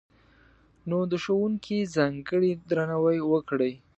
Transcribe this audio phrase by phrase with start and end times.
[0.89, 3.73] نو، د ښوونکي ځانګړی درناوی وکړئ!